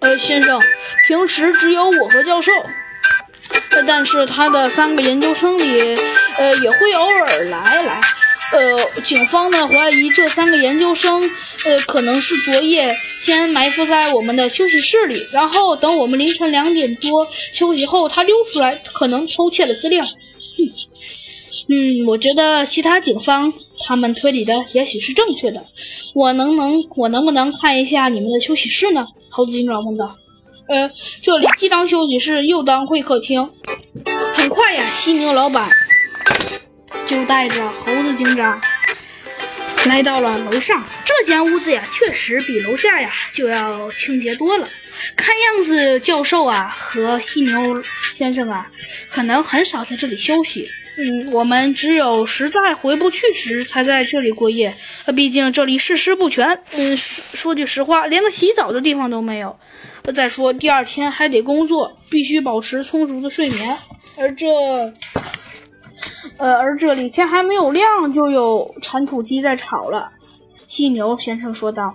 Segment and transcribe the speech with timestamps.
[0.00, 0.60] 呃，先生，
[1.06, 2.52] 平时只有我和教授，
[3.70, 5.98] 呃，但是他的三个研究生里，
[6.38, 8.00] 呃，也会偶尔来来。
[8.52, 11.22] 呃，警方呢怀疑这三个研究生，
[11.64, 20.02] 呃，可能是昨夜先埋伏在我们的休息室里，然后等我们凌晨两点多休息后，他溜出来，可能偷窃了司令。
[21.72, 23.52] 嗯，我觉得其他警方
[23.86, 25.64] 他们推理的也许是正确的。
[26.16, 29.04] 我能能我能不能看一下你们的休息室呢？
[29.30, 30.12] 猴子警长问道。
[30.68, 30.90] 呃，
[31.22, 33.48] 这里既当休息室又当会客厅。
[34.34, 35.70] 很快呀，犀牛老板。
[37.06, 38.60] 就带着猴子警长
[39.86, 40.84] 来到了楼上。
[41.04, 44.68] 这间屋子呀，确实比楼下呀就要清洁多了。
[45.16, 47.82] 看样子，教授啊和犀牛
[48.14, 48.66] 先生啊，
[49.08, 50.68] 可能很少在这里休息。
[50.98, 54.74] 嗯，我们只有实在回不去时才在这里过夜。
[55.16, 56.60] 毕竟这里设施不全。
[56.72, 59.58] 嗯，说说句实话，连个洗澡的地方都没有。
[60.14, 63.76] 再说，第二天还得工作，必须保持充足的睡眠。
[64.18, 64.46] 而这……
[66.38, 70.10] 呃，而这里天还没有亮，就有铲土机在吵了。
[70.66, 71.92] 犀牛先生说道。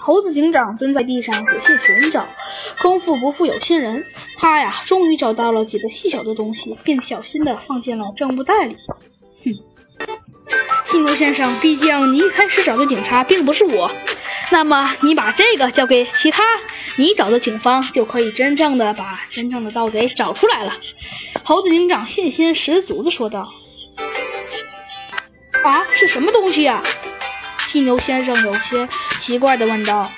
[0.00, 2.24] 猴子警长蹲在地上仔细寻找，
[2.80, 4.04] 功夫不负有心人，
[4.36, 8.76] 他呀，终于找到了几个细小的东西，并小心地放进了证物袋里。
[9.44, 9.52] 哼，
[10.84, 13.90] 犀牛先生，毕竟你一开始找的警察并不是我，
[14.50, 16.42] 那么你把这个交给其他
[16.96, 20.76] 你找的警方，就可以真正的把真正的盗贼找出来了。
[21.44, 23.46] 猴子警长信心十足地说道
[25.62, 26.82] ：“啊，是什么东西呀？”
[27.66, 30.10] 犀牛先生有些奇怪地问道。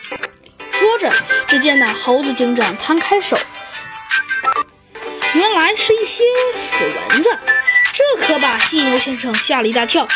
[0.70, 1.12] 说着，
[1.46, 3.36] 只见那猴子警长摊开手，
[5.34, 6.22] 原来是一些
[6.54, 7.38] 死蚊子，
[7.92, 10.08] 这可把犀牛先生吓了一大跳。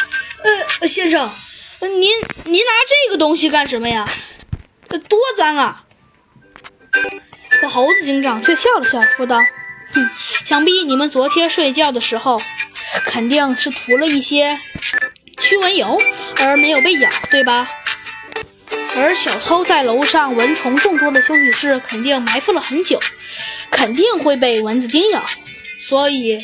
[0.81, 1.31] 呃，先生，
[1.89, 2.11] 您
[2.45, 4.09] 您拿这个东西干什么呀？
[4.89, 5.85] 这多脏啊！
[7.61, 9.39] 可猴子警长却笑了笑，说道。
[9.93, 10.11] 哼，
[10.45, 12.41] 想必你们昨天睡觉的时候，
[13.07, 14.59] 肯定是涂了一些
[15.39, 16.01] 驱蚊油，
[16.39, 17.71] 而没有被咬，对吧？
[18.97, 23.01] 而小偷在楼上蚊虫众多的休息室，肯定埋伏了很久，
[23.71, 25.25] 肯定会被蚊子叮咬，
[25.81, 26.39] 所以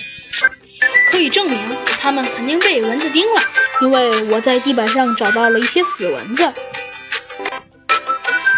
[1.11, 1.59] 可以证明
[1.99, 3.43] 他们肯定被蚊子叮了，
[3.83, 6.53] 因为我在地板上找到了一些死蚊子，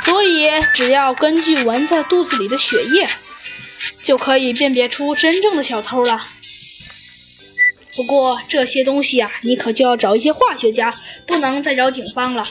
[0.05, 3.09] 所以只要根据蚊子肚子里的血液。
[4.03, 6.27] 就可以辨别出真正的小偷了。
[7.95, 10.93] 不过这些东西啊，你可就要找一些化学家，
[11.25, 12.47] 不能再找警方了。